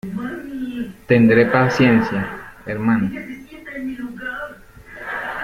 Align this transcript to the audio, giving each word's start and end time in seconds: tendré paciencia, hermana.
tendré 1.07 1.45
paciencia, 1.51 2.21
hermana. 2.65 3.09